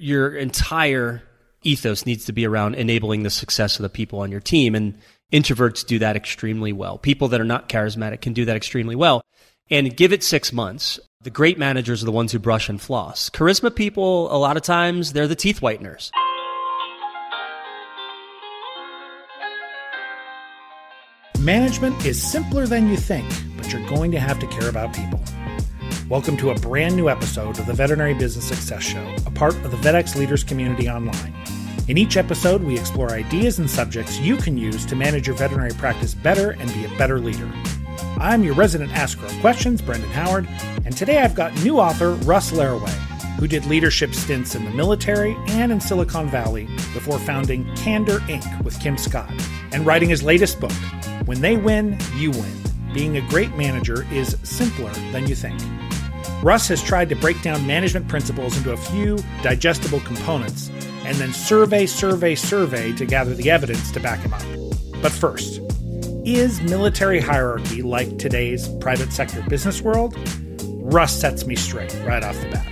[0.00, 1.22] your entire
[1.62, 4.74] ethos needs to be around enabling the success of the people on your team.
[4.74, 4.98] And
[5.32, 6.98] introverts do that extremely well.
[6.98, 9.22] People that are not charismatic can do that extremely well.
[9.70, 10.98] And give it six months.
[11.20, 13.30] The great managers are the ones who brush and floss.
[13.30, 16.10] Charisma people, a lot of times, they're the teeth whiteners.
[21.38, 23.26] Management is simpler than you think,
[23.56, 25.22] but you're going to have to care about people.
[26.10, 29.70] Welcome to a brand new episode of the Veterinary Business Success Show, a part of
[29.70, 31.32] the VetX Leaders Community Online.
[31.86, 35.70] In each episode, we explore ideas and subjects you can use to manage your veterinary
[35.70, 37.48] practice better and be a better leader.
[38.18, 40.48] I'm your resident asker of questions, Brendan Howard,
[40.84, 42.90] and today I've got new author Russ Laraway,
[43.38, 48.64] who did leadership stints in the military and in Silicon Valley before founding Candor Inc.
[48.64, 49.32] with Kim Scott
[49.70, 50.72] and writing his latest book,
[51.26, 52.52] When They Win, You Win.
[52.92, 55.60] Being a great manager is simpler than you think.
[56.42, 60.70] Russ has tried to break down management principles into a few digestible components
[61.04, 64.42] and then survey, survey, survey to gather the evidence to back him up.
[65.02, 65.60] But first,
[66.24, 70.16] is military hierarchy like today's private sector business world?
[70.92, 72.66] Russ sets me straight right off the bat.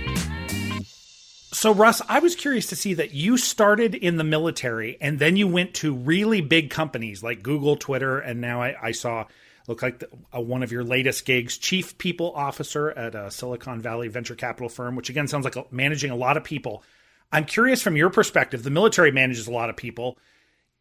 [1.51, 5.35] So, Russ, I was curious to see that you started in the military and then
[5.35, 9.25] you went to really big companies like Google, Twitter, and now I, I saw
[9.69, 13.79] look like the, uh, one of your latest gigs, chief people officer at a Silicon
[13.79, 16.83] Valley venture capital firm, which again sounds like a, managing a lot of people.
[17.31, 20.17] I'm curious from your perspective, the military manages a lot of people.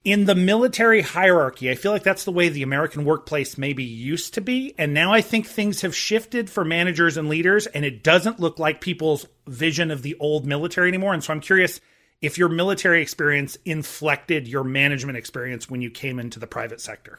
[0.05, 4.35] In the military hierarchy, I feel like that's the way the American workplace maybe used
[4.35, 4.75] to be.
[4.79, 8.59] And now I think things have shifted for managers and leaders, and it doesn't look
[8.59, 11.13] like people's vision of the old military anymore.
[11.13, 11.81] And so I'm curious
[12.23, 17.19] if your military experience inflected your management experience when you came into the private sector.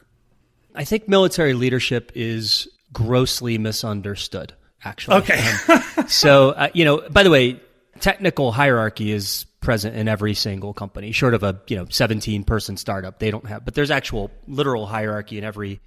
[0.74, 4.54] I think military leadership is grossly misunderstood,
[4.84, 5.18] actually.
[5.18, 5.52] Okay.
[5.68, 7.60] um, so, uh, you know, by the way,
[8.00, 12.76] technical hierarchy is present in every single company, short of a, you know, 17 person
[12.76, 13.18] startup.
[13.18, 15.80] They don't have, but there's actual literal hierarchy in every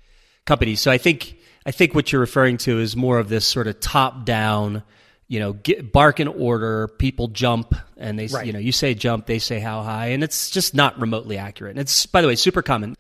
[0.46, 0.76] company.
[0.76, 3.80] So I think, I think what you're referring to is more of this sort of
[3.80, 4.84] top down,
[5.28, 8.46] you know, get, bark in order, people jump and they, right.
[8.46, 11.72] you know, you say jump, they say how high, and it's just not remotely accurate.
[11.72, 12.96] And it's, by the way, super common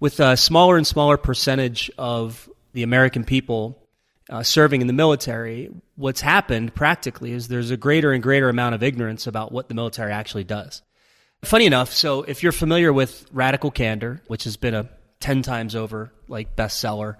[0.00, 3.80] with a smaller and smaller percentage of the American people
[4.30, 8.74] uh, serving in the military, what's happened practically is there's a greater and greater amount
[8.74, 10.82] of ignorance about what the military actually does.
[11.42, 14.88] Funny enough, so if you're familiar with Radical Candor, which has been a
[15.20, 17.16] 10 times over like bestseller,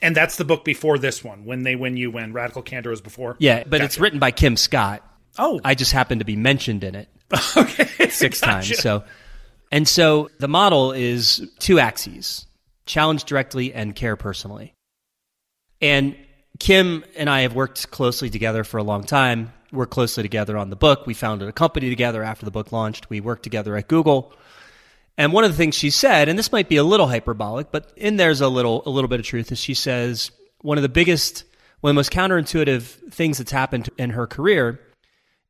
[0.00, 2.32] and that's the book before this one, When They Win You Win.
[2.32, 3.36] Radical Candor was before.
[3.38, 3.84] Yeah, but gotcha.
[3.84, 5.02] it's written by Kim Scott.
[5.38, 5.60] Oh.
[5.64, 7.08] I just happened to be mentioned in it.
[7.56, 8.10] okay.
[8.10, 8.46] Six gotcha.
[8.46, 8.78] times.
[8.78, 9.04] So
[9.74, 12.46] and so the model is two axes
[12.86, 14.72] challenge directly and care personally.
[15.80, 16.14] And
[16.60, 19.52] Kim and I have worked closely together for a long time.
[19.72, 21.08] We're closely together on the book.
[21.08, 23.10] We founded a company together after the book launched.
[23.10, 24.32] We worked together at Google.
[25.18, 27.92] And one of the things she said, and this might be a little hyperbolic, but
[27.96, 30.30] in there's a little a little bit of truth, is she says
[30.60, 31.42] one of the biggest,
[31.80, 34.78] one of the most counterintuitive things that's happened in her career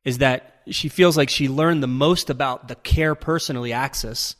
[0.03, 4.35] is that she feels like she learned the most about the care personally axis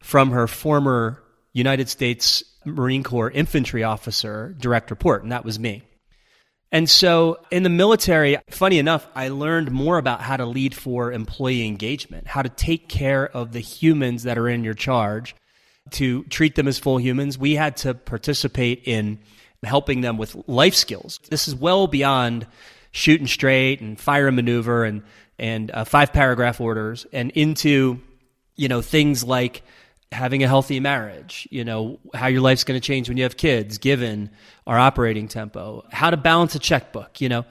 [0.00, 1.22] from her former
[1.52, 5.82] United States Marine Corps infantry officer direct report, and that was me.
[6.70, 11.12] And so in the military, funny enough, I learned more about how to lead for
[11.12, 15.34] employee engagement, how to take care of the humans that are in your charge,
[15.92, 17.38] to treat them as full humans.
[17.38, 19.18] We had to participate in
[19.62, 21.20] helping them with life skills.
[21.30, 22.46] This is well beyond
[22.90, 25.02] shooting straight and fire and maneuver and
[25.38, 28.00] and uh, five paragraph orders and into
[28.56, 29.62] you know things like
[30.10, 33.36] having a healthy marriage you know how your life's going to change when you have
[33.36, 34.30] kids given
[34.66, 37.44] our operating tempo how to balance a checkbook you know?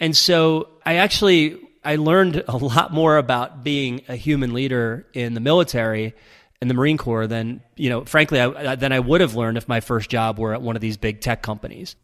[0.00, 5.34] And so i actually i learned a lot more about being a human leader in
[5.34, 6.14] the military
[6.60, 9.68] in the marine corps than you know frankly I, than i would have learned if
[9.68, 11.96] my first job were at one of these big tech companies.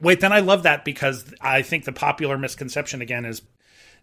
[0.00, 3.42] Wait, then I love that because I think the popular misconception again is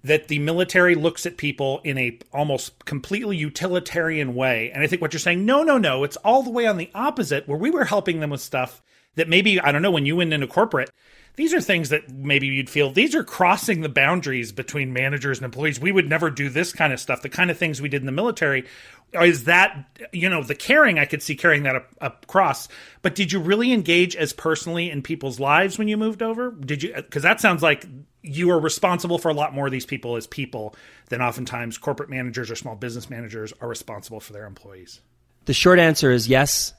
[0.03, 4.71] that the military looks at people in a almost completely utilitarian way.
[4.71, 6.91] And I think what you're saying, no, no, no, it's all the way on the
[6.93, 8.81] opposite, where we were helping them with stuff
[9.15, 10.91] that maybe, I don't know, when you went into corporate,
[11.35, 15.45] these are things that maybe you'd feel these are crossing the boundaries between managers and
[15.45, 15.79] employees.
[15.79, 17.21] We would never do this kind of stuff.
[17.21, 18.65] The kind of things we did in the military
[19.13, 22.67] is that you know the caring I could see carrying that across.
[23.01, 26.51] But did you really engage as personally in people's lives when you moved over?
[26.51, 26.93] Did you?
[26.93, 27.85] Because that sounds like
[28.21, 30.75] you are responsible for a lot more of these people as people
[31.09, 35.01] than oftentimes corporate managers or small business managers are responsible for their employees.
[35.45, 36.73] The short answer is yes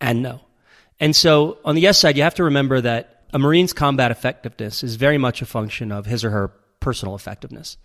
[0.00, 0.42] and no.
[1.00, 4.84] And so on the yes side, you have to remember that a Marine's combat effectiveness
[4.84, 6.48] is very much a function of his or her
[6.78, 7.76] personal effectiveness.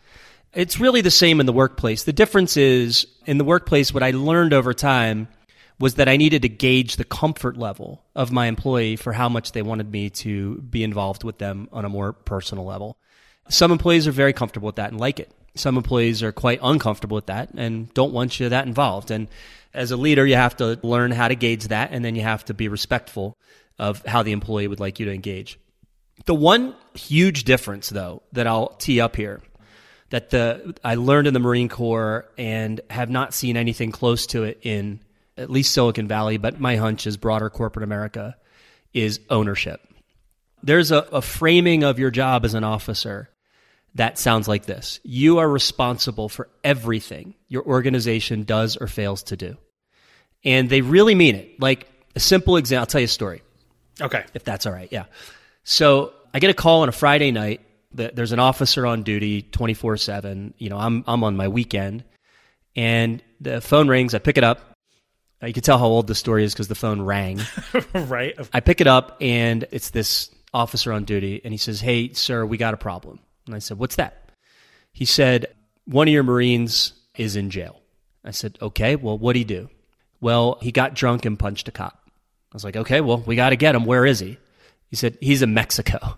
[0.53, 2.03] It's really the same in the workplace.
[2.03, 5.27] The difference is in the workplace, what I learned over time
[5.79, 9.53] was that I needed to gauge the comfort level of my employee for how much
[9.53, 12.97] they wanted me to be involved with them on a more personal level.
[13.49, 15.31] Some employees are very comfortable with that and like it.
[15.55, 19.09] Some employees are quite uncomfortable with that and don't want you that involved.
[19.09, 19.27] And
[19.73, 22.45] as a leader, you have to learn how to gauge that and then you have
[22.45, 23.35] to be respectful
[23.79, 25.59] of how the employee would like you to engage.
[26.25, 29.41] The one huge difference, though, that I'll tee up here
[30.09, 34.43] that the I learned in the Marine Corps and have not seen anything close to
[34.43, 34.99] it in
[35.37, 38.35] at least Silicon Valley, but my hunch is broader corporate America
[38.93, 39.81] is ownership.
[40.63, 43.29] There's a, a framing of your job as an officer
[43.95, 44.99] that sounds like this.
[45.03, 49.57] You are responsible for everything your organization does or fails to do.
[50.43, 51.59] And they really mean it.
[51.59, 53.41] Like a simple example, I'll tell you a story.
[54.01, 54.23] Okay.
[54.33, 54.89] If that's all right.
[54.91, 55.05] Yeah.
[55.63, 57.61] So I get a call on a Friday night.
[57.91, 60.53] There's an officer on duty 24 7.
[60.57, 62.03] You know, I'm, I'm on my weekend
[62.75, 64.13] and the phone rings.
[64.13, 64.61] I pick it up.
[65.41, 67.39] Uh, you can tell how old the story is because the phone rang.
[67.93, 68.35] right.
[68.53, 72.45] I pick it up and it's this officer on duty and he says, Hey, sir,
[72.45, 73.19] we got a problem.
[73.45, 74.31] And I said, What's that?
[74.93, 75.47] He said,
[75.85, 77.81] One of your Marines is in jail.
[78.23, 79.69] I said, Okay, well, what'd he do?
[80.21, 81.98] Well, he got drunk and punched a cop.
[82.51, 83.85] I was like, Okay, well, we got to get him.
[83.85, 84.37] Where is he?
[84.89, 86.17] He said, He's in Mexico.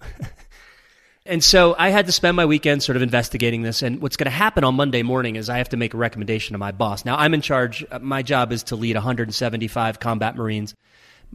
[1.25, 3.81] and so I had to spend my weekend sort of investigating this.
[3.81, 6.53] And what's going to happen on Monday morning is I have to make a recommendation
[6.53, 7.05] to my boss.
[7.05, 7.85] Now, I'm in charge.
[7.91, 10.75] Uh, my job is to lead 175 combat Marines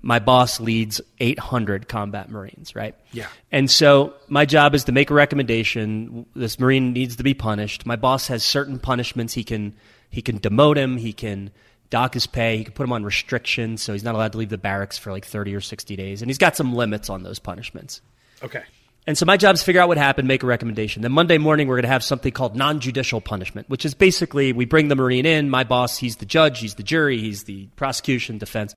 [0.03, 2.95] my boss leads 800 combat Marines, right?
[3.13, 3.27] Yeah.
[3.51, 6.27] And so my job is to make a recommendation.
[6.35, 7.87] This Marine needs to be punished.
[7.87, 9.35] My boss has certain punishments.
[9.35, 9.75] He can
[10.09, 10.97] he can demote him.
[10.97, 11.51] He can
[11.91, 12.59] dock his pay.
[12.59, 15.13] He can put him on restrictions, so he's not allowed to leave the barracks for
[15.13, 16.23] like 30 or 60 days.
[16.23, 18.01] And he's got some limits on those punishments.
[18.43, 18.63] Okay.
[19.07, 21.03] And so my job is to figure out what happened, make a recommendation.
[21.03, 24.65] Then Monday morning, we're going to have something called non-judicial punishment, which is basically we
[24.65, 25.49] bring the Marine in.
[25.49, 28.75] My boss, he's the judge, he's the jury, he's the prosecution, defense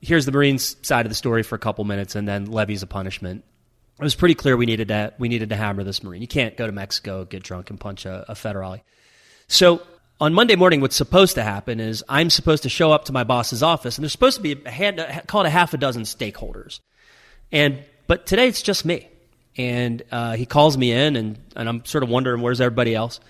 [0.00, 2.86] here's the Marines side of the story for a couple minutes and then levies a
[2.86, 3.44] punishment.
[3.98, 6.20] It was pretty clear we needed to we needed to hammer this Marine.
[6.20, 8.82] You can't go to Mexico, get drunk, and punch a, a federale.
[9.48, 9.80] So
[10.20, 13.24] on Monday morning, what's supposed to happen is I'm supposed to show up to my
[13.24, 16.02] boss's office, and there's supposed to be a hand, call it a half a dozen
[16.02, 16.80] stakeholders,
[17.52, 19.08] and but today it's just me,
[19.56, 23.20] and uh, he calls me in, and and I'm sort of wondering where's everybody else,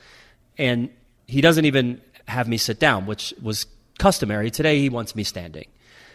[0.59, 0.91] and
[1.27, 3.67] he doesn't even have me sit down, which was
[3.99, 4.51] customary.
[4.51, 5.67] Today he wants me standing.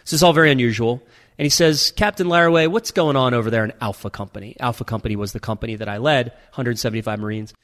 [0.04, 1.02] This is all very unusual.
[1.38, 4.54] And he says, Captain Laraway, what's going on over there in Alpha Company?
[4.60, 7.54] Alpha Company was the company that I led, 175 Marines.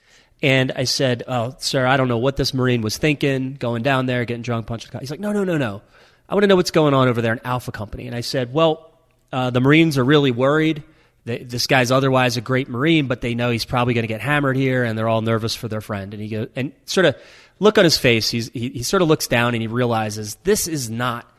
[0.42, 4.06] And I said, Oh, sir, I don't know what this Marine was thinking, going down
[4.06, 5.82] there, getting drunk, punching the He's like, No, no, no, no.
[6.28, 8.06] I want to know what's going on over there in Alpha Company.
[8.06, 8.92] And I said, Well,
[9.32, 10.82] uh, the Marines are really worried.
[11.24, 14.20] They, this guy's otherwise a great Marine, but they know he's probably going to get
[14.20, 16.14] hammered here, and they're all nervous for their friend.
[16.14, 17.16] And he goes, and sort of
[17.58, 18.30] look on his face.
[18.30, 21.30] He's, he, he sort of looks down and he realizes this is not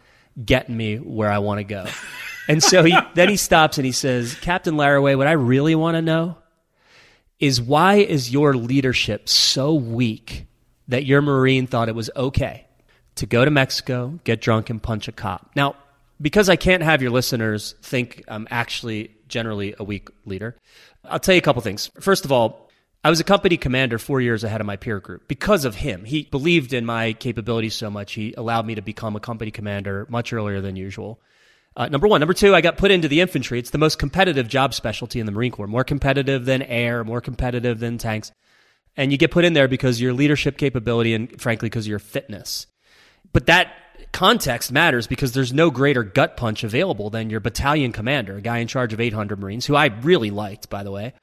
[0.43, 1.85] getting me where I want to go.
[2.47, 5.95] And so he then he stops and he says, Captain Laraway, what I really want
[5.95, 6.37] to know
[7.39, 10.45] is why is your leadership so weak
[10.87, 12.65] that your Marine thought it was okay
[13.15, 15.51] to go to Mexico, get drunk, and punch a cop?
[15.55, 15.75] Now,
[16.21, 20.57] because I can't have your listeners think I'm actually generally a weak leader,
[21.05, 21.89] I'll tell you a couple things.
[21.99, 22.69] First of all,
[23.03, 26.03] I was a company commander four years ahead of my peer group because of him.
[26.03, 30.05] He believed in my capabilities so much, he allowed me to become a company commander
[30.09, 31.21] much earlier than usual.
[31.75, 32.19] Uh, number one.
[32.19, 33.59] Number two, I got put into the infantry.
[33.59, 37.21] It's the most competitive job specialty in the Marine Corps, more competitive than air, more
[37.21, 38.31] competitive than tanks.
[38.97, 41.99] And you get put in there because your leadership capability and, frankly, because of your
[41.99, 42.67] fitness.
[43.31, 43.71] But that
[44.11, 48.57] context matters because there's no greater gut punch available than your battalion commander, a guy
[48.57, 51.13] in charge of 800 Marines, who I really liked, by the way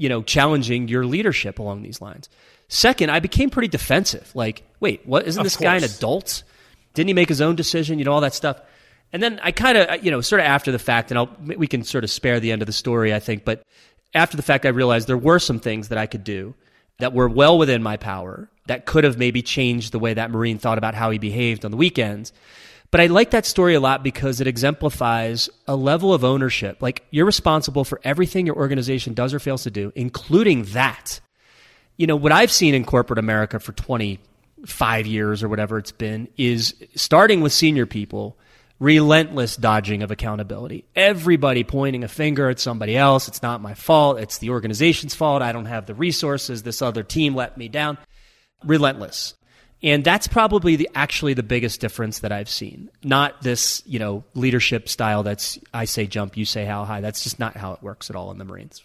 [0.00, 2.30] you know, challenging your leadership along these lines.
[2.68, 4.30] Second, I became pretty defensive.
[4.34, 5.26] Like, wait, what?
[5.26, 6.42] Isn't this guy an adult?
[6.94, 7.98] Didn't he make his own decision?
[7.98, 8.60] You know, all that stuff.
[9.12, 11.30] And then I kind of, uh, you know, sort of after the fact, and I'll,
[11.44, 13.62] we can sort of spare the end of the story, I think, but
[14.14, 16.54] after the fact, I realized there were some things that I could do
[16.98, 20.58] that were well within my power that could have maybe changed the way that Marine
[20.58, 22.32] thought about how he behaved on the weekends.
[22.90, 26.82] But I like that story a lot because it exemplifies a level of ownership.
[26.82, 31.20] Like you're responsible for everything your organization does or fails to do, including that.
[31.96, 36.28] You know, what I've seen in corporate America for 25 years or whatever it's been
[36.36, 38.36] is starting with senior people,
[38.80, 40.86] relentless dodging of accountability.
[40.96, 43.28] Everybody pointing a finger at somebody else.
[43.28, 44.18] It's not my fault.
[44.18, 45.42] It's the organization's fault.
[45.42, 46.62] I don't have the resources.
[46.62, 47.98] This other team let me down.
[48.64, 49.34] Relentless.
[49.82, 52.90] And that's probably the, actually the biggest difference that I've seen.
[53.02, 57.00] Not this, you know, leadership style that's I say jump, you say how high.
[57.00, 58.84] That's just not how it works at all in the Marines.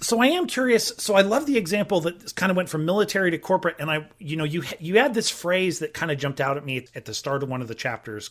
[0.00, 0.92] So I am curious.
[0.98, 4.06] So I love the example that kind of went from military to corporate, and I,
[4.20, 7.04] you know, you you had this phrase that kind of jumped out at me at
[7.04, 8.30] the start of one of the chapters.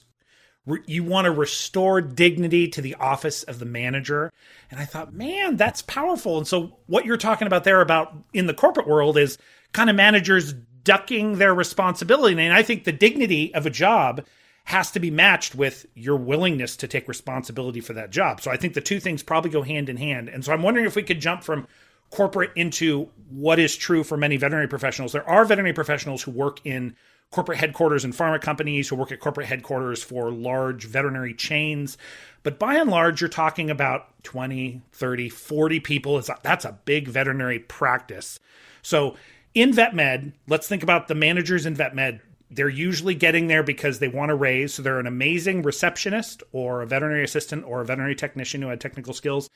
[0.85, 4.31] You want to restore dignity to the office of the manager,
[4.69, 6.37] and I thought, man, that's powerful.
[6.37, 9.37] And so what you're talking about there about in the corporate world is
[9.71, 14.25] kind of managers ducking their responsibility, and I think the dignity of a job
[14.65, 18.41] has to be matched with your willingness to take responsibility for that job.
[18.41, 20.27] So I think the two things probably go hand in hand.
[20.27, 21.67] And so I'm wondering if we could jump from
[22.09, 25.13] corporate into what is true for many veterinary professionals.
[25.13, 26.97] There are veterinary professionals who work in
[27.31, 31.97] corporate headquarters and pharma companies, who work at corporate headquarters for large veterinary chains.
[32.43, 36.21] But by and large, you're talking about 20, 30, 40 people.
[36.43, 38.39] That's a big veterinary practice.
[38.81, 39.15] So
[39.53, 43.63] in vet med, let's think about the managers in vet med they're usually getting there
[43.63, 44.73] because they want to raise.
[44.73, 48.79] So they're an amazing receptionist or a veterinary assistant or a veterinary technician who had
[48.79, 49.49] technical skills.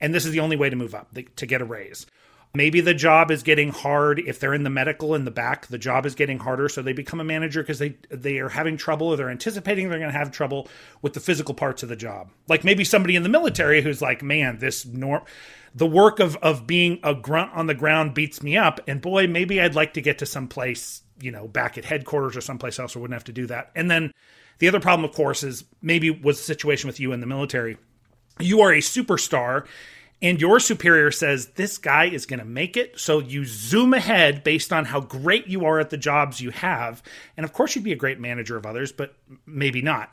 [0.00, 2.06] And this is the only way to move up to get a raise.
[2.52, 5.68] Maybe the job is getting hard if they're in the medical in the back.
[5.68, 8.76] The job is getting harder, so they become a manager because they they are having
[8.76, 10.68] trouble or they're anticipating they're going to have trouble
[11.00, 12.30] with the physical parts of the job.
[12.48, 15.22] Like maybe somebody in the military who's like, man, this norm,
[15.74, 19.28] the work of of being a grunt on the ground beats me up, and boy,
[19.28, 22.78] maybe I'd like to get to some place you know, back at headquarters or someplace
[22.78, 23.70] else, or wouldn't have to do that.
[23.76, 24.12] And then
[24.58, 27.76] the other problem, of course, is maybe was the situation with you in the military.
[28.38, 29.66] You are a superstar,
[30.22, 32.98] and your superior says this guy is going to make it.
[33.00, 37.02] So you zoom ahead based on how great you are at the jobs you have.
[37.36, 39.14] And of course, you'd be a great manager of others, but
[39.46, 40.12] maybe not.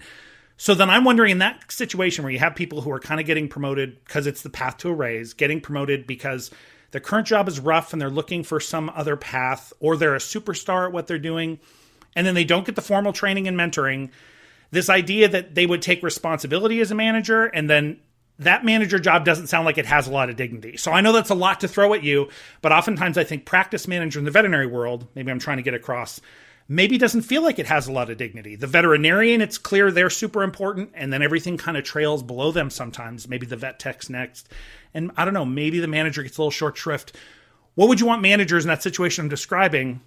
[0.55, 3.27] So then I'm wondering in that situation where you have people who are kind of
[3.27, 6.51] getting promoted because it's the path to a raise, getting promoted because
[6.91, 10.19] their current job is rough and they're looking for some other path, or they're a
[10.19, 11.59] superstar at what they're doing,
[12.15, 14.09] and then they don't get the formal training and mentoring.
[14.71, 17.99] This idea that they would take responsibility as a manager and then
[18.39, 20.77] that manager job doesn't sound like it has a lot of dignity.
[20.77, 22.29] So I know that's a lot to throw at you,
[22.61, 25.73] but oftentimes I think practice manager in the veterinary world, maybe I'm trying to get
[25.73, 26.21] across,
[26.67, 28.55] maybe doesn't feel like it has a lot of dignity.
[28.55, 32.69] The veterinarian, it's clear they're super important, and then everything kind of trails below them
[32.69, 33.27] sometimes.
[33.27, 34.49] Maybe the vet tech's next.
[34.93, 37.15] And I don't know, maybe the manager gets a little short shrift.
[37.75, 40.01] What would you want managers in that situation I'm describing?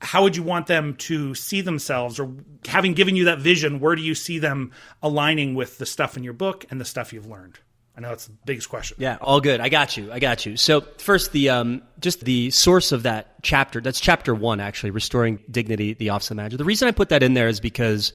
[0.00, 2.30] How would you want them to see themselves, or
[2.66, 6.22] having given you that vision, where do you see them aligning with the stuff in
[6.22, 7.58] your book and the stuff you've learned?
[7.96, 8.98] I know it's the biggest question.
[9.00, 9.60] Yeah, all good.
[9.60, 10.12] I got you.
[10.12, 10.58] I got you.
[10.58, 13.80] So first, the um, just the source of that chapter.
[13.80, 16.58] That's chapter one, actually, restoring dignity, the office of manager.
[16.58, 18.12] The reason I put that in there is because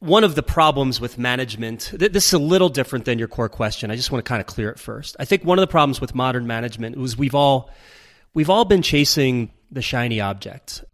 [0.00, 1.92] one of the problems with management.
[1.96, 3.92] Th- this is a little different than your core question.
[3.92, 5.14] I just want to kind of clear it first.
[5.20, 7.70] I think one of the problems with modern management was we've all
[8.34, 10.84] we've all been chasing the shiny object.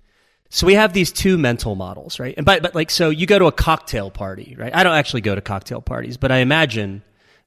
[0.51, 2.35] So we have these two mental models, right?
[2.37, 4.75] And but but like so, you go to a cocktail party, right?
[4.75, 7.03] I don't actually go to cocktail parties, but I imagine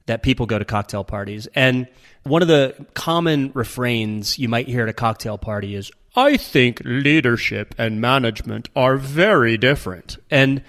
[0.06, 1.46] that people go to cocktail parties.
[1.54, 1.88] And
[2.22, 6.82] one of the common refrains you might hear at a cocktail party is, I think
[6.84, 10.18] leadership and management are very different.
[10.30, 10.62] And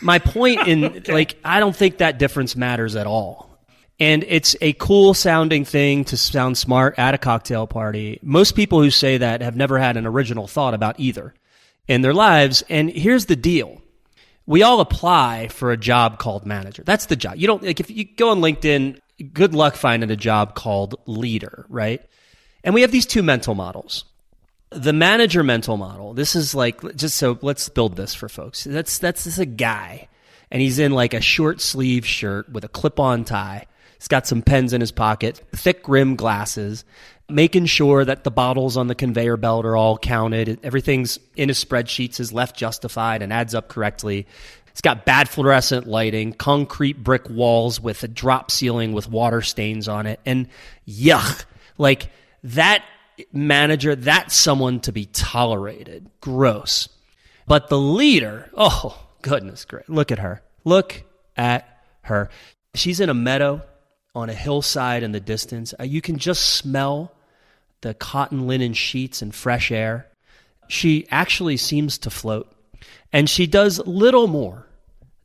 [0.00, 1.12] my point in okay.
[1.12, 3.48] like, I don't think that difference matters at all.
[3.98, 8.18] And it's a cool sounding thing to sound smart at a cocktail party.
[8.22, 11.34] Most people who say that have never had an original thought about either
[11.86, 12.62] in their lives.
[12.70, 13.82] And here's the deal
[14.50, 16.82] we all apply for a job called manager.
[16.84, 17.36] That's the job.
[17.36, 18.98] You don't like if you go on LinkedIn,
[19.32, 22.04] good luck finding a job called leader, right?
[22.64, 24.04] And we have these two mental models.
[24.70, 26.14] The manager mental model.
[26.14, 28.64] This is like just so let's build this for folks.
[28.64, 30.08] That's that's just a guy
[30.50, 33.66] and he's in like a short sleeve shirt with a clip-on tie.
[34.00, 36.86] He's got some pens in his pocket, thick rim glasses,
[37.28, 40.58] making sure that the bottles on the conveyor belt are all counted.
[40.62, 44.26] Everything's in his spreadsheets is left justified and adds up correctly.
[44.68, 49.86] It's got bad fluorescent lighting, concrete brick walls with a drop ceiling with water stains
[49.86, 50.18] on it.
[50.24, 50.48] And
[50.88, 51.44] yuck,
[51.76, 52.08] like
[52.42, 52.82] that
[53.34, 56.08] manager, that's someone to be tolerated.
[56.22, 56.88] Gross.
[57.46, 59.90] But the leader, oh, goodness great.
[59.90, 60.40] Look at her.
[60.64, 61.02] Look
[61.36, 61.68] at
[62.04, 62.30] her.
[62.74, 63.60] She's in a meadow
[64.14, 65.74] on a hillside in the distance.
[65.78, 67.12] Uh, you can just smell
[67.80, 70.06] the cotton linen sheets and fresh air.
[70.68, 72.52] She actually seems to float,
[73.12, 74.66] and she does little more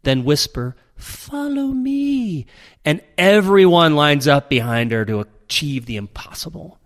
[0.03, 2.45] than whisper, Follow me.
[2.85, 6.79] And everyone lines up behind her to achieve the impossible,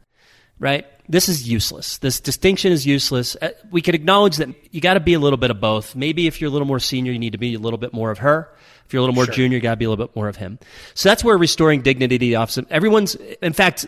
[0.57, 0.85] right?
[1.09, 1.97] This is useless.
[1.97, 3.35] This distinction is useless.
[3.35, 5.95] Uh, we could acknowledge that you got to be a little bit of both.
[5.95, 8.11] Maybe if you're a little more senior, you need to be a little bit more
[8.11, 8.49] of her.
[8.85, 9.33] If you're a little more sure.
[9.33, 10.59] junior, you got to be a little bit more of him.
[10.93, 12.63] So that's where restoring dignity to the office.
[12.69, 13.87] Everyone's, in fact,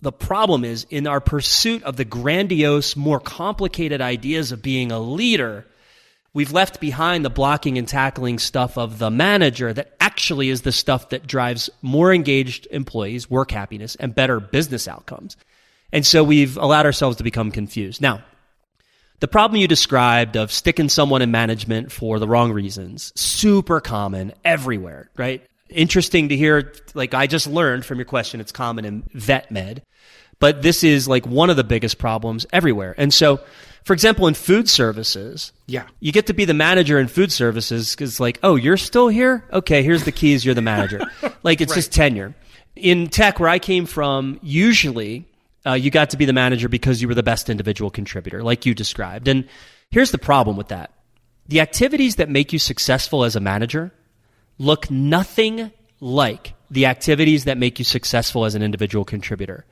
[0.00, 4.98] the problem is in our pursuit of the grandiose, more complicated ideas of being a
[4.98, 5.66] leader,
[6.32, 10.60] we've left behind the blocking and tackling stuff of the manager that actually actually is
[10.60, 15.38] the stuff that drives more engaged employees, work happiness, and better business outcomes.
[15.92, 18.00] And so we've allowed ourselves to become confused.
[18.00, 18.22] Now,
[19.20, 24.32] the problem you described of sticking someone in management for the wrong reasons, super common
[24.44, 25.42] everywhere, right?
[25.68, 29.82] Interesting to hear, like I just learned from your question, it's common in vet med,
[30.40, 32.94] but this is like one of the biggest problems everywhere.
[32.98, 33.38] And so,
[33.84, 35.84] for example, in food services, Yeah.
[36.00, 39.44] you get to be the manager in food services because, like, oh, you're still here?
[39.52, 40.44] Okay, here's the keys.
[40.44, 41.00] You're the manager.
[41.42, 42.34] like, it's just tenure.
[42.76, 45.26] In tech, where I came from, usually
[45.66, 48.66] uh, you got to be the manager because you were the best individual contributor, like
[48.66, 49.28] you described.
[49.28, 49.48] And
[49.90, 50.92] here's the problem with that
[51.48, 53.92] the activities that make you successful as a manager
[54.58, 59.66] look nothing like the activities that make you successful as an individual contributor.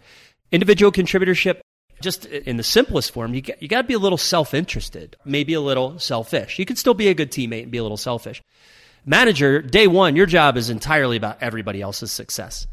[0.53, 1.61] Individual contributorship,
[2.01, 5.55] just in the simplest form, you got, you got to be a little self-interested, maybe
[5.55, 6.59] a little selfish.
[6.59, 8.43] You can still be a good teammate and be a little selfish.
[9.07, 12.67] Manager, day one, your job is entirely about everybody else's success.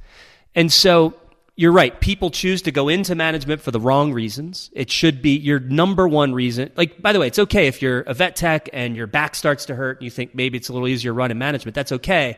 [0.55, 1.15] And so
[1.57, 1.99] you're right.
[1.99, 4.69] People choose to go into management for the wrong reasons.
[4.73, 6.71] It should be your number one reason.
[6.77, 9.65] Like, by the way, it's okay if you're a vet tech and your back starts
[9.65, 11.73] to hurt and you think maybe it's a little easier run in management.
[11.73, 12.37] That's okay.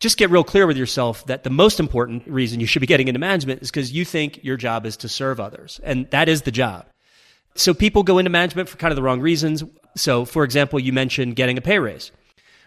[0.00, 3.06] Just get real clear with yourself that the most important reason you should be getting
[3.06, 5.78] into management is because you think your job is to serve others.
[5.84, 6.86] And that is the job.
[7.56, 9.62] So people go into management for kind of the wrong reasons.
[9.94, 12.12] So, for example, you mentioned getting a pay raise.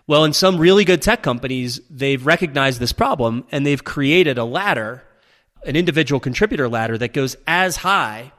[0.06, 4.46] Well, in some really good tech companies, they've recognized this problem and they've created a
[4.46, 5.04] ladder,
[5.68, 8.32] an individual contributor ladder that goes as high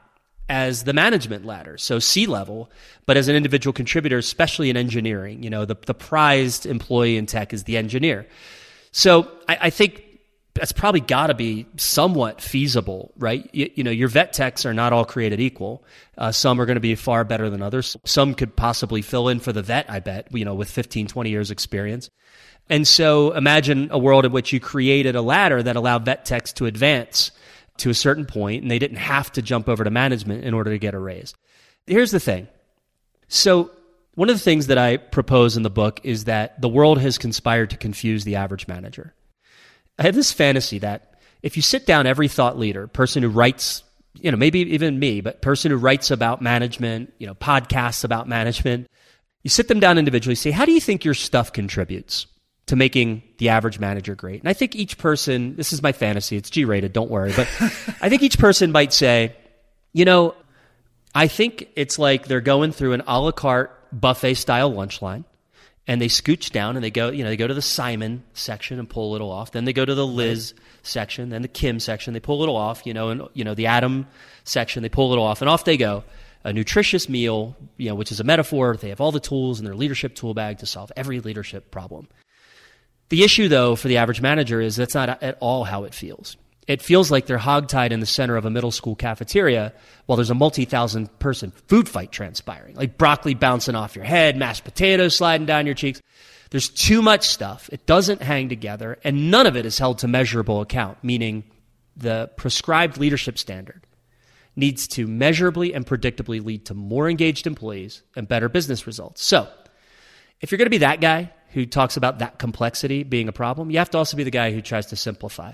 [0.49, 1.77] as the management ladder.
[1.77, 2.71] So C level,
[3.05, 7.27] but as an individual contributor, especially in engineering, you know, the, the prized employee in
[7.27, 8.27] tech is the engineer.
[8.91, 10.03] So I, I think
[10.55, 13.47] that's probably got to be somewhat feasible, right?
[13.53, 15.85] You, you, know, your vet techs are not all created equal.
[16.17, 17.95] Uh, some are going to be far better than others.
[18.03, 21.29] Some could possibly fill in for the vet, I bet, you know, with 15, 20
[21.29, 22.09] years experience.
[22.69, 26.53] And so imagine a world in which you created a ladder that allowed vet techs
[26.53, 27.31] to advance
[27.77, 30.71] to a certain point and they didn't have to jump over to management in order
[30.71, 31.33] to get a raise.
[31.87, 32.47] Here's the thing.
[33.27, 33.71] So
[34.15, 37.17] one of the things that I propose in the book is that the world has
[37.17, 39.13] conspired to confuse the average manager.
[39.97, 43.83] I have this fantasy that if you sit down every thought leader, person who writes,
[44.13, 48.27] you know, maybe even me, but person who writes about management, you know, podcasts about
[48.27, 48.87] management,
[49.43, 52.27] you sit them down individually, say, how do you think your stuff contributes
[52.69, 54.39] to making the average manager great?
[54.39, 57.47] And I think each person, this is my fantasy, it's G rated, don't worry, but
[58.01, 59.35] I think each person might say,
[59.93, 60.35] you know,
[61.13, 65.25] I think it's like they're going through an a la carte buffet style lunch line
[65.89, 68.77] and they scooch down and they go, you know, they go to the Simon section
[68.77, 69.51] and pull a little off.
[69.51, 70.53] Then they go to the Liz
[70.83, 73.55] section, then the Kim section, they pull a little off, you know, and you know,
[73.55, 74.05] the Adam
[74.43, 76.03] section, they pull a little off, and off they go.
[76.43, 78.77] A nutritious meal, you know, which is a metaphor.
[78.77, 82.07] They have all the tools in their leadership tool bag to solve every leadership problem.
[83.09, 86.37] The issue, though, for the average manager is that's not at all how it feels.
[86.67, 89.73] It feels like they're hogtied in the center of a middle school cafeteria
[90.05, 94.37] while there's a multi thousand person food fight transpiring, like broccoli bouncing off your head,
[94.37, 95.99] mashed potatoes sliding down your cheeks.
[96.51, 97.69] There's too much stuff.
[97.71, 101.43] It doesn't hang together, and none of it is held to measurable account, meaning
[101.97, 103.85] the prescribed leadership standard
[104.55, 109.23] needs to measurably and predictably lead to more engaged employees and better business results.
[109.23, 109.47] So,
[110.39, 113.71] if you're going to be that guy who talks about that complexity being a problem,
[113.71, 115.53] you have to also be the guy who tries to simplify.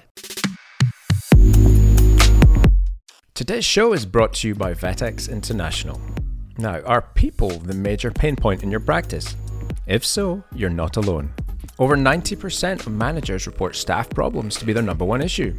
[3.33, 5.99] Today's show is brought to you by VetX International.
[6.57, 9.35] Now, are people the major pain point in your practice?
[9.87, 11.33] If so, you're not alone.
[11.77, 15.53] Over 90% of managers report staff problems to be their number one issue.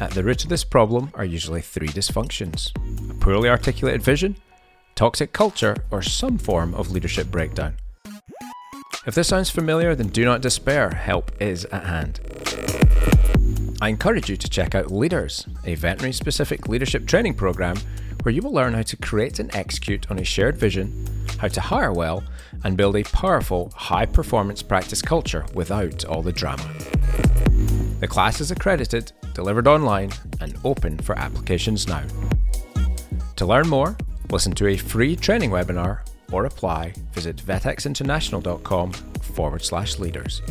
[0.00, 2.72] At the root of this problem are usually three dysfunctions
[3.08, 4.36] a poorly articulated vision,
[4.96, 7.76] toxic culture, or some form of leadership breakdown.
[9.06, 12.20] If this sounds familiar, then do not despair, help is at hand.
[13.82, 17.76] I encourage you to check out Leaders, a veterinary specific leadership training program
[18.22, 21.06] where you will learn how to create and execute on a shared vision,
[21.38, 22.24] how to hire well,
[22.64, 26.66] and build a powerful, high performance practice culture without all the drama.
[28.00, 32.04] The class is accredited, delivered online, and open for applications now.
[33.36, 33.98] To learn more,
[34.30, 36.00] listen to a free training webinar
[36.32, 40.42] or apply, visit vetxinternational.com forward slash leaders.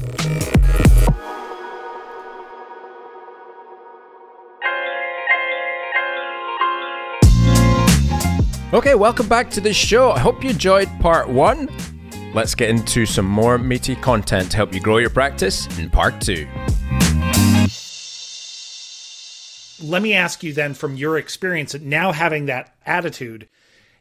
[8.73, 10.09] Okay, welcome back to the show.
[10.12, 11.69] I hope you enjoyed part one.
[12.33, 16.19] Let's get into some more meaty content to help you grow your practice in part
[16.19, 16.47] two.
[19.79, 23.47] Let me ask you then, from your experience, now having that attitude,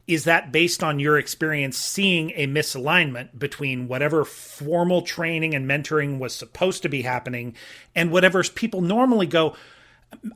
[0.06, 6.18] is that based on your experience seeing a misalignment between whatever formal training and mentoring
[6.18, 7.54] was supposed to be happening
[7.94, 9.54] and whatever people normally go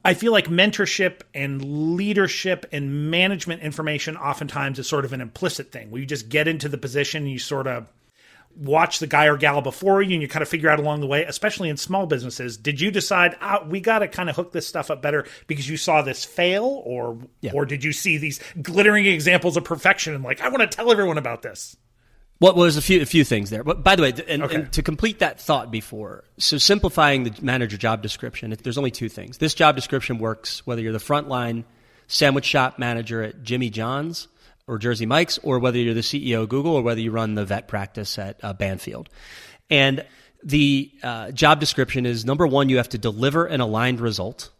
[0.04, 5.70] I feel like mentorship and leadership and management information oftentimes is sort of an implicit
[5.70, 5.90] thing.
[5.90, 7.86] Where you just get into the position and you sort of
[8.56, 11.06] watch the guy or gal before you and you kind of figure out along the
[11.06, 12.56] way, especially in small businesses.
[12.56, 15.68] Did you decide ah, we got to kind of hook this stuff up better because
[15.68, 17.52] you saw this fail, or yeah.
[17.54, 20.90] or did you see these glittering examples of perfection and like I want to tell
[20.90, 21.76] everyone about this?
[22.38, 23.64] Well, there's a few a few things there.
[23.64, 24.54] But by the way, and, okay.
[24.56, 29.08] and, to complete that thought before, so simplifying the manager job description, there's only two
[29.08, 29.38] things.
[29.38, 31.64] This job description works whether you're the frontline
[32.08, 34.28] sandwich shop manager at Jimmy John's
[34.68, 37.44] or Jersey Mike's, or whether you're the CEO of Google, or whether you run the
[37.44, 39.08] vet practice at uh, Banfield.
[39.70, 40.04] And
[40.42, 44.50] the uh, job description is number one, you have to deliver an aligned result.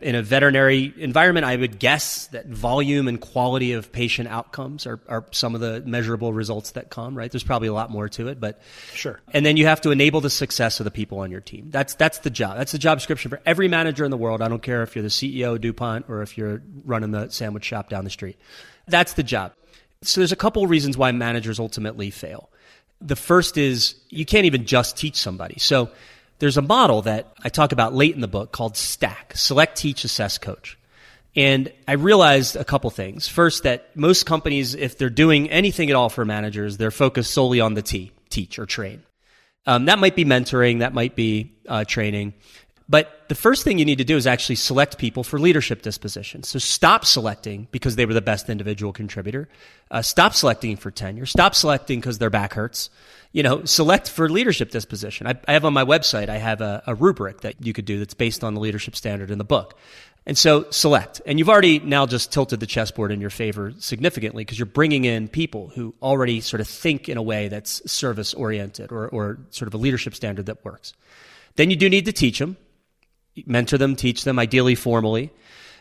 [0.00, 4.98] In a veterinary environment, I would guess that volume and quality of patient outcomes are,
[5.06, 7.30] are some of the measurable results that come, right?
[7.30, 8.62] There's probably a lot more to it, but
[8.94, 9.20] sure.
[9.34, 11.68] And then you have to enable the success of the people on your team.
[11.68, 12.56] That's that's the job.
[12.56, 14.40] That's the job description for every manager in the world.
[14.40, 17.66] I don't care if you're the CEO of DuPont or if you're running the sandwich
[17.66, 18.38] shop down the street.
[18.90, 19.52] That's the job.
[20.02, 22.50] So there's a couple of reasons why managers ultimately fail.
[23.00, 25.58] The first is you can't even just teach somebody.
[25.58, 25.90] So
[26.38, 30.04] there's a model that I talk about late in the book called STACK, Select, Teach,
[30.04, 30.78] Assess, Coach.
[31.36, 33.28] And I realized a couple things.
[33.28, 37.60] First, that most companies, if they're doing anything at all for managers, they're focused solely
[37.60, 39.02] on the T, teach or train.
[39.66, 42.34] Um, that might be mentoring, that might be uh, training.
[42.90, 46.48] But the first thing you need to do is actually select people for leadership dispositions.
[46.48, 49.48] So stop selecting because they were the best individual contributor.
[49.92, 51.24] Uh, stop selecting for tenure.
[51.24, 52.90] Stop selecting because their back hurts.
[53.30, 55.28] You know, select for leadership disposition.
[55.28, 58.00] I, I have on my website, I have a, a rubric that you could do
[58.00, 59.78] that's based on the leadership standard in the book.
[60.26, 61.22] And so select.
[61.26, 65.04] And you've already now just tilted the chessboard in your favor significantly because you're bringing
[65.04, 69.38] in people who already sort of think in a way that's service oriented or, or
[69.50, 70.92] sort of a leadership standard that works.
[71.54, 72.56] Then you do need to teach them
[73.46, 75.30] mentor them, teach them, ideally formally.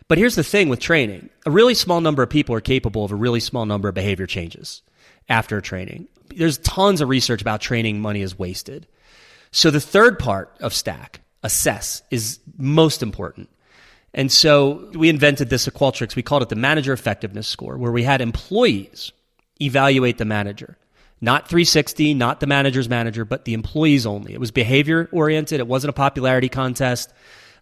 [0.07, 3.11] But here's the thing with training a really small number of people are capable of
[3.11, 4.81] a really small number of behavior changes
[5.29, 6.07] after training.
[6.35, 8.87] There's tons of research about training money is wasted.
[9.51, 13.49] So the third part of Stack, assess, is most important.
[14.13, 16.15] And so we invented this at Qualtrics.
[16.15, 19.11] We called it the manager effectiveness score, where we had employees
[19.61, 20.77] evaluate the manager.
[21.21, 24.33] Not 360, not the manager's manager, but the employees only.
[24.33, 25.59] It was behavior oriented.
[25.59, 27.11] It wasn't a popularity contest.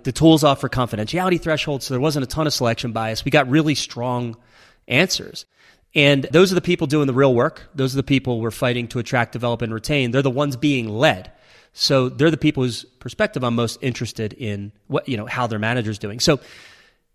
[0.03, 3.25] The tools offer confidentiality thresholds, so there wasn't a ton of selection bias.
[3.25, 4.37] We got really strong
[4.87, 5.45] answers.
[5.95, 7.69] And those are the people doing the real work.
[7.73, 10.11] Those are the people we're fighting to attract, develop, and retain.
[10.11, 11.31] They're the ones being led.
[11.73, 15.59] So they're the people whose perspective I'm most interested in what, you know, how their
[15.59, 16.19] manager's doing.
[16.19, 16.39] So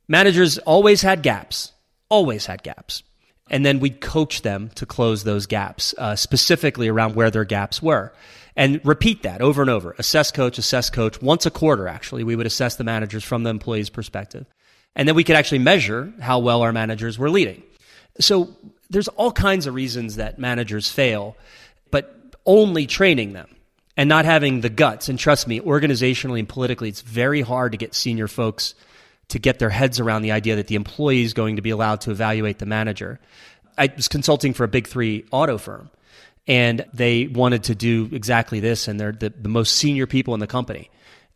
[0.08, 1.72] managers always had gaps,
[2.08, 3.02] always had gaps
[3.50, 7.82] and then we'd coach them to close those gaps, uh, specifically around where their gaps
[7.82, 8.12] were.
[8.54, 9.94] And repeat that over and over.
[9.98, 11.22] Assess coach, assess coach.
[11.22, 14.46] Once a quarter, actually, we would assess the managers from the employee's perspective.
[14.94, 17.62] And then we could actually measure how well our managers were leading.
[18.20, 18.54] So
[18.90, 21.34] there's all kinds of reasons that managers fail,
[21.90, 23.48] but only training them
[23.96, 25.08] and not having the guts.
[25.08, 28.74] And trust me, organizationally and politically, it's very hard to get senior folks
[29.28, 32.00] to get their heads around the idea that the employee is going to be allowed
[32.02, 33.18] to evaluate the manager.
[33.78, 35.90] I was consulting for a big three auto firm,
[36.46, 40.40] and they wanted to do exactly this, and they're the, the most senior people in
[40.40, 40.90] the company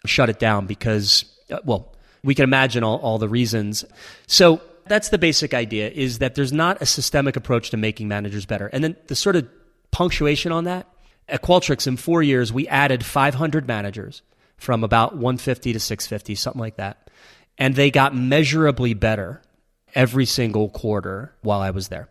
[0.05, 3.85] shut it down because, uh, well, we can imagine all, all the reasons.
[4.27, 8.47] So that's the basic idea is that there's not a systemic approach to making managers
[8.47, 8.67] better.
[8.69, 9.49] And then the sort of
[9.91, 10.87] punctuation on that
[11.29, 14.23] at Qualtrics in four years, we added 500 managers
[14.57, 17.06] from about 150 to 650, something like that
[17.59, 19.43] and they got measurably better
[19.95, 22.09] every single quarter while I was there.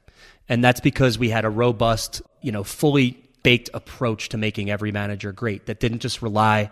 [0.49, 4.91] And that's because we had a robust, you know, fully baked approach to making every
[4.91, 6.71] manager great that didn't just rely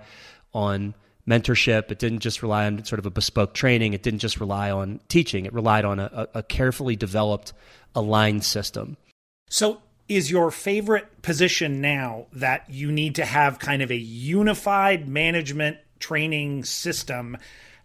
[0.54, 0.94] on
[1.28, 1.92] mentorship.
[1.92, 3.94] It didn't just rely on sort of a bespoke training.
[3.94, 5.46] It didn't just rely on teaching.
[5.46, 7.54] It relied on a, a carefully developed,
[7.96, 8.98] aligned system.
[9.50, 15.08] So, is your favorite position now that you need to have kind of a unified
[15.08, 17.38] management training system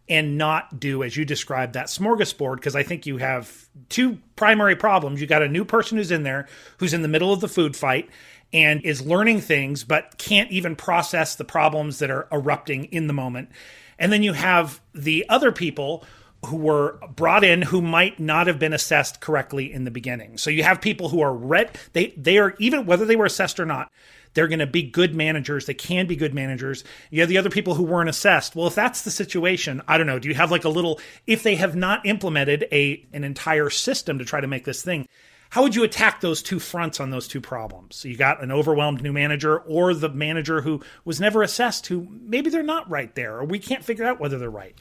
[0.09, 2.57] and not do, as you described, that smorgasbord.
[2.57, 5.21] Because I think you have two primary problems.
[5.21, 7.77] You got a new person who's in there who's in the middle of the food
[7.77, 8.09] fight
[8.53, 13.13] and is learning things, but can't even process the problems that are erupting in the
[13.13, 13.51] moment.
[13.99, 16.05] And then you have the other people
[16.47, 20.39] who were brought in who might not have been assessed correctly in the beginning.
[20.39, 23.59] So you have people who are red they they are even whether they were assessed
[23.59, 23.91] or not
[24.35, 25.67] they're going to be good managers.
[25.67, 26.85] They can be good managers.
[27.11, 28.55] You have the other people who weren't assessed.
[28.55, 30.19] Well, if that's the situation, I don't know.
[30.19, 34.19] Do you have like a little, if they have not implemented a an entire system
[34.19, 35.07] to try to make this thing,
[35.51, 37.97] how would you attack those two fronts on those two problems?
[37.97, 42.07] So you got an overwhelmed new manager or the manager who was never assessed who
[42.11, 44.75] maybe they're not right there or we can't figure out whether they're right.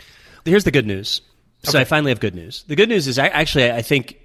[0.44, 1.22] Here's the good news.
[1.64, 1.82] So Okay.
[1.82, 2.64] I finally have good news.
[2.68, 4.20] The good news is I actually I think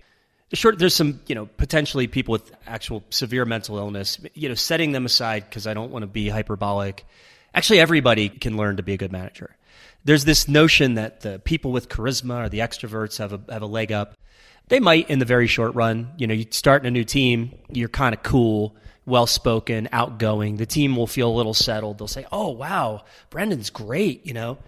[0.53, 4.93] short there's some, you know, potentially people with actual severe mental illness, you know, setting
[4.93, 7.05] them aside because I don't want to be hyperbolic.
[7.55, 9.57] Actually everybody can learn to be a good manager.
[10.05, 13.67] There's this notion that the people with charisma or the extroverts have a have a
[13.67, 14.17] leg up.
[14.69, 16.13] They might in the very short run.
[16.19, 20.57] You know, you start in a new team, you're kind of cool, well spoken, outgoing.
[20.57, 21.99] The team will feel a little settled.
[21.99, 24.59] They'll say, "Oh, wow, Brendan's great," you know.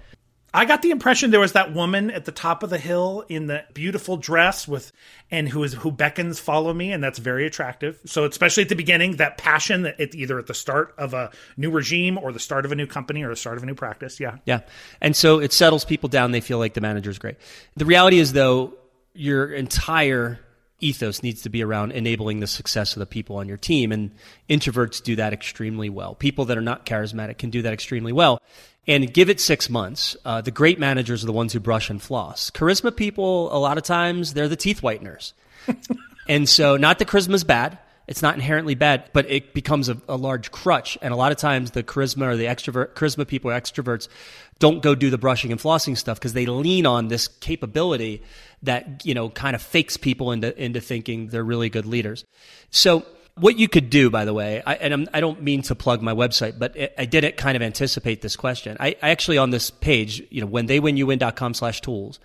[0.54, 3.48] I got the impression there was that woman at the top of the hill in
[3.48, 4.92] the beautiful dress with
[5.28, 7.98] and who is who beckons follow me and that's very attractive.
[8.06, 11.32] So especially at the beginning that passion that it, either at the start of a
[11.56, 13.74] new regime or the start of a new company or the start of a new
[13.74, 14.20] practice.
[14.20, 14.36] Yeah.
[14.44, 14.60] Yeah.
[15.00, 16.30] And so it settles people down.
[16.30, 17.36] They feel like the manager's great.
[17.74, 18.74] The reality is, though,
[19.12, 20.38] your entire
[20.84, 23.92] ethos needs to be around enabling the success of the people on your team.
[23.92, 24.10] And
[24.48, 26.14] introverts do that extremely well.
[26.14, 28.40] People that are not charismatic can do that extremely well.
[28.86, 30.16] And give it six months.
[30.24, 32.50] Uh, the great managers are the ones who brush and floss.
[32.50, 35.32] Charisma people, a lot of times, they're the teeth whiteners.
[36.26, 37.78] And so, not that charisma's bad.
[38.06, 40.98] It's not inherently bad, but it becomes a, a large crutch.
[41.00, 44.08] And a lot of times, the charisma or the extrovert, charisma people or extroverts
[44.58, 48.22] don't go do the brushing and flossing stuff because they lean on this capability
[48.62, 52.24] that you know kind of fakes people into into thinking they're really good leaders.
[52.70, 53.04] So.
[53.36, 56.00] What you could do, by the way, I, and I'm, I don't mean to plug
[56.00, 58.76] my website, but it, I didn't kind of anticipate this question.
[58.78, 62.20] I, I actually on this page, you know, when they win you win.com slash tools,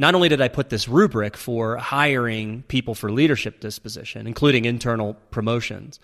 [0.00, 5.12] not only did I put this rubric for hiring people for leadership disposition, including internal
[5.30, 6.00] promotions,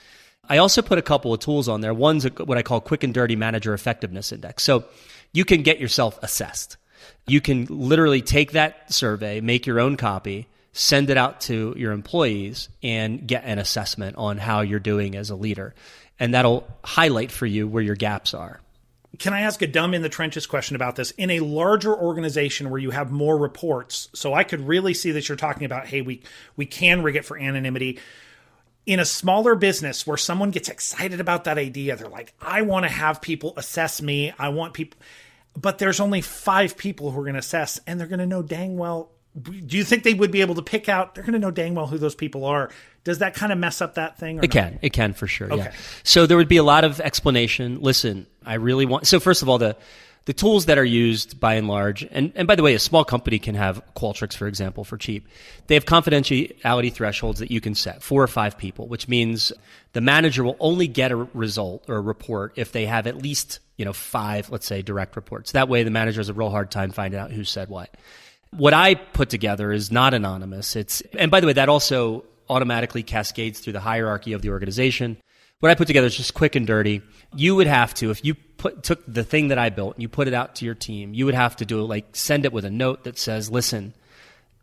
[0.46, 1.94] I also put a couple of tools on there.
[1.94, 4.64] One's what I call quick and dirty manager effectiveness index.
[4.64, 4.84] So
[5.32, 6.76] you can get yourself assessed.
[7.26, 11.92] You can literally take that survey, make your own copy, send it out to your
[11.92, 15.74] employees, and get an assessment on how you're doing as a leader.
[16.20, 18.60] And that'll highlight for you where your gaps are.
[19.18, 21.10] Can I ask a dumb in the trenches question about this?
[21.12, 25.28] In a larger organization where you have more reports, so I could really see that
[25.28, 26.22] you're talking about, hey, we
[26.56, 27.98] we can rig it for anonymity.
[28.84, 32.84] In a smaller business where someone gets excited about that idea, they're like, I want
[32.84, 34.32] to have people assess me.
[34.38, 34.98] I want people
[35.56, 38.42] but there's only five people who are going to assess and they're going to know
[38.42, 39.10] dang well
[39.42, 41.74] do you think they would be able to pick out they're going to know dang
[41.74, 42.70] well who those people are
[43.04, 44.50] does that kind of mess up that thing or It not?
[44.52, 44.78] can.
[44.82, 45.46] It can for sure.
[45.48, 45.54] Yeah.
[45.54, 45.70] Okay.
[46.02, 47.80] So there would be a lot of explanation.
[47.80, 49.06] Listen, I really want.
[49.06, 49.76] So first of all, the
[50.24, 53.04] the tools that are used by and large, and, and by the way, a small
[53.04, 55.28] company can have Qualtrics, for example, for cheap.
[55.68, 59.52] They have confidentiality thresholds that you can set, four or five people, which means
[59.92, 63.60] the manager will only get a result or a report if they have at least,
[63.76, 65.52] you know, five, let's say, direct reports.
[65.52, 67.94] That way the manager has a real hard time finding out who said what.
[68.56, 70.76] What I put together is not anonymous.
[70.76, 75.18] It's, and by the way, that also automatically cascades through the hierarchy of the organization.
[75.60, 77.02] What I put together is just quick and dirty.
[77.34, 80.08] You would have to, if you put, took the thing that I built and you
[80.08, 82.64] put it out to your team, you would have to do like send it with
[82.64, 83.94] a note that says, listen,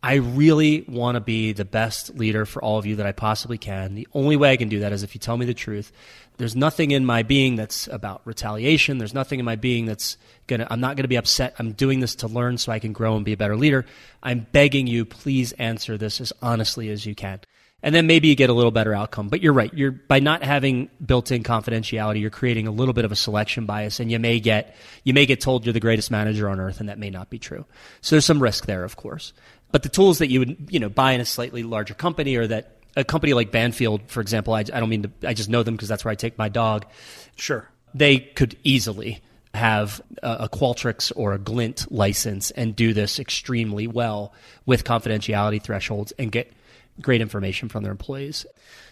[0.05, 3.57] I really want to be the best leader for all of you that I possibly
[3.57, 3.95] can.
[3.95, 5.93] The only way I can do that is if you tell me the truth.
[6.35, 8.97] There's nothing in my being that's about retaliation.
[8.97, 11.55] There's nothing in my being that's gonna, I'm not gonna be upset.
[11.57, 13.85] I'm doing this to learn so I can grow and be a better leader.
[14.21, 17.39] I'm begging you, please answer this as honestly as you can.
[17.81, 19.27] And then maybe you get a little better outcome.
[19.27, 19.71] But you're right.
[19.73, 23.99] You're by not having built-in confidentiality, you're creating a little bit of a selection bias,
[23.99, 26.87] and you may get you may get told you're the greatest manager on earth, and
[26.87, 27.65] that may not be true.
[27.99, 29.33] So there's some risk there, of course.
[29.73, 32.47] But the tools that you would you know buy in a slightly larger company, or
[32.47, 35.63] that a company like Banfield, for example, I, I don't mean to, I just know
[35.63, 36.85] them because that's where I take my dog.
[37.35, 39.21] sure They could easily
[39.55, 44.31] have a, a Qualtrics or a Glint license and do this extremely well
[44.67, 46.53] with confidentiality thresholds and get
[47.01, 48.45] great information from their employees.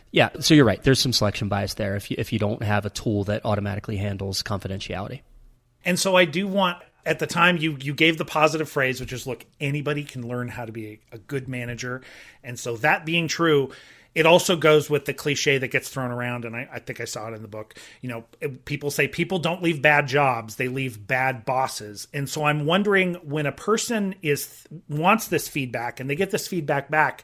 [0.10, 0.82] Yeah, so you're right.
[0.82, 3.98] There's some selection bias there if you, if you don't have a tool that automatically
[3.98, 5.22] handles confidentiality.
[5.86, 9.14] And so I do want at the time you you gave the positive phrase, which
[9.14, 12.02] is look, anybody can learn how to be a, good manager.
[12.44, 13.72] And so that being true,
[14.14, 17.06] it also goes with the cliche that gets thrown around, and I, I think I
[17.06, 17.76] saw it in the book.
[18.02, 22.08] You know, it- people say people don't leave bad jobs; they leave bad bosses.
[22.14, 26.48] And so I'm wondering when a person is wants this feedback and they get this
[26.48, 27.24] feedback back,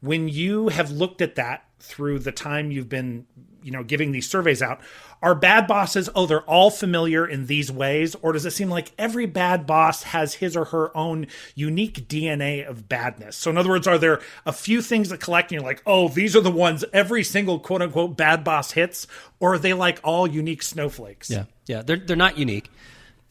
[0.00, 3.26] when you have looked at that through the time you've been
[3.62, 4.80] you know giving these surveys out
[5.22, 8.92] are bad bosses oh they're all familiar in these ways or does it seem like
[8.98, 13.68] every bad boss has his or her own unique dna of badness so in other
[13.68, 16.50] words are there a few things that collect and you're like oh these are the
[16.50, 19.06] ones every single quote unquote bad boss hits
[19.40, 22.70] or are they like all unique snowflakes Yeah, yeah, they're they're not unique.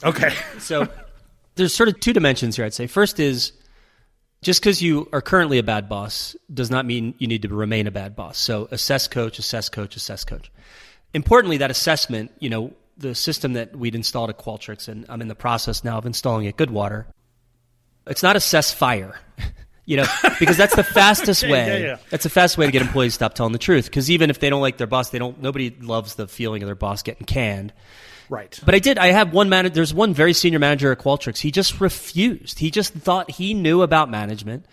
[0.04, 0.88] okay So
[1.56, 2.66] there's sort of two dimensions here.
[2.66, 3.52] I'd say first is
[4.42, 7.88] just because you are currently a bad boss does not mean you need to remain
[7.88, 8.38] a bad boss.
[8.38, 10.52] So assess coach, assess coach, assess coach.
[11.14, 15.28] Importantly, that assessment, you know, the system that we'd installed at Qualtrics, and I'm in
[15.28, 17.06] the process now of installing at Goodwater.
[18.06, 19.20] It's not assess fire,
[19.88, 20.06] you know,
[20.38, 21.82] because that's the fastest way.
[21.82, 21.98] yeah, yeah.
[22.12, 23.86] That's the fastest way to get employees to stop telling the truth.
[23.86, 25.42] Because even if they don't like their boss, they don't.
[25.42, 27.74] Nobody loves the feeling of their boss getting canned.
[28.30, 28.60] Right.
[28.66, 28.98] But I did.
[28.98, 29.76] I have one manager.
[29.76, 31.40] There's one very senior manager at Qualtrics.
[31.40, 32.60] He just refused.
[32.60, 34.66] He just thought he knew about management.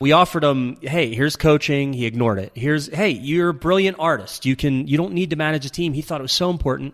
[0.00, 1.92] We offered him, hey, here's coaching.
[1.92, 2.52] He ignored it.
[2.54, 4.44] Here's, hey, you're a brilliant artist.
[4.44, 5.94] You can, you don't need to manage a team.
[5.94, 6.92] He thought it was so important.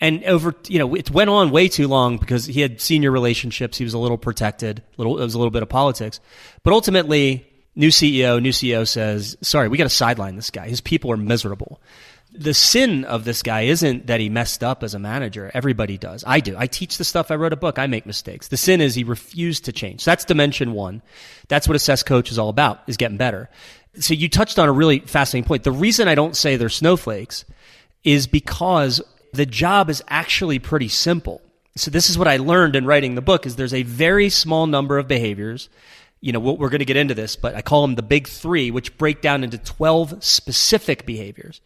[0.00, 3.76] And over, you know, it went on way too long because he had senior relationships.
[3.76, 4.82] He was a little protected.
[4.96, 6.20] Little, it was a little bit of politics.
[6.62, 10.68] But ultimately, new CEO, new CEO says, sorry, we got to sideline this guy.
[10.68, 11.80] His people are miserable
[12.32, 15.50] the sin of this guy isn't that he messed up as a manager.
[15.52, 16.22] Everybody does.
[16.26, 16.54] I do.
[16.56, 17.30] I teach the stuff.
[17.30, 17.78] I wrote a book.
[17.78, 18.48] I make mistakes.
[18.48, 20.02] The sin is he refused to change.
[20.02, 21.02] So that's dimension one.
[21.48, 23.48] That's what a assess coach is all about, is getting better.
[23.98, 25.64] So you touched on a really fascinating point.
[25.64, 27.44] The reason I don't say they're snowflakes
[28.04, 31.40] is because the job is actually pretty simple.
[31.76, 34.66] So this is what I learned in writing the book is there's a very small
[34.66, 35.68] number of behaviors
[36.20, 38.70] you know, we're going to get into this, but I call them the big three,
[38.70, 41.60] which break down into 12 specific behaviors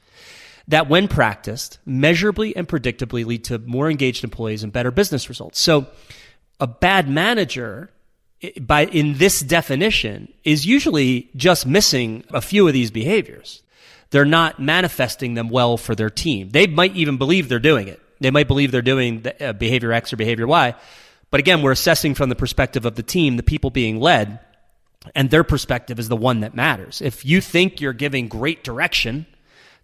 [0.68, 5.60] that when practiced, measurably and predictably lead to more engaged employees and better business results.
[5.60, 5.88] So
[6.60, 7.90] a bad manager
[8.60, 13.62] by in this definition is usually just missing a few of these behaviors.
[14.14, 16.50] They're not manifesting them well for their team.
[16.50, 18.00] They might even believe they're doing it.
[18.20, 20.76] They might believe they're doing the, uh, behavior X or behavior Y.
[21.32, 24.38] But again, we're assessing from the perspective of the team, the people being led,
[25.16, 27.02] and their perspective is the one that matters.
[27.02, 29.26] If you think you're giving great direction,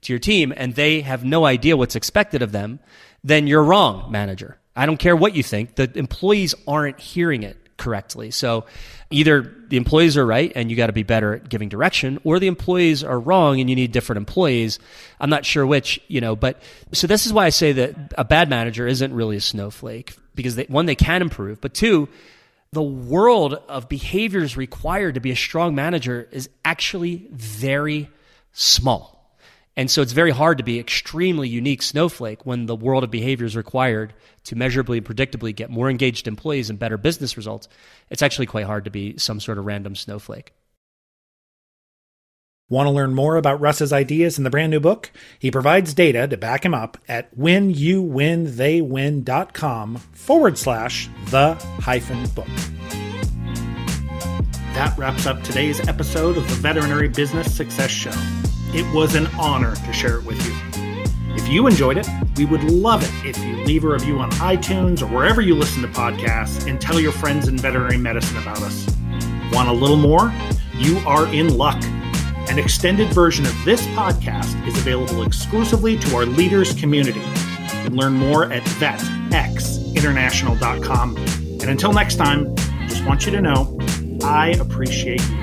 [0.03, 2.81] to your team and they have no idea what's expected of them,
[3.25, 4.59] then you're wrong, manager.
[4.77, 5.75] I don't care what you think.
[5.75, 8.31] The employees aren't hearing it correctly.
[8.31, 8.66] So
[9.11, 12.38] either the employees are right and you got to be better at giving direction or
[12.38, 14.79] the employees are wrong and you need different employees.
[15.19, 16.62] I'm not sure which, you know, but
[16.93, 20.57] so this is why I say that a bad manager isn't really a snowflake because
[20.57, 22.09] they, one, they can improve, but two,
[22.73, 28.11] the world of behaviors required to be a strong manager is actually very
[28.53, 29.20] small.
[29.81, 33.47] And so it's very hard to be extremely unique snowflake when the world of behavior
[33.47, 34.12] is required
[34.45, 37.66] to measurably and predictably get more engaged employees and better business results.
[38.11, 40.53] It's actually quite hard to be some sort of random snowflake.
[42.69, 45.12] Want to learn more about Russ's ideas in the brand new book?
[45.38, 52.49] He provides data to back him up at whenyouwintheywin.com forward slash the hyphen book.
[54.75, 58.12] That wraps up today's episode of the Veterinary Business Success Show.
[58.73, 60.55] It was an honor to share it with you.
[61.35, 62.07] If you enjoyed it,
[62.37, 65.83] we would love it if you leave a review on iTunes or wherever you listen
[65.83, 68.87] to podcasts and tell your friends in veterinary medicine about us.
[69.53, 70.33] Want a little more?
[70.75, 71.83] You are in luck.
[72.49, 77.19] An extended version of this podcast is available exclusively to our leaders community.
[77.21, 81.17] You can learn more at vetxinternational.com.
[81.17, 82.55] And until next time,
[82.89, 83.77] just want you to know
[84.23, 85.39] I appreciate you.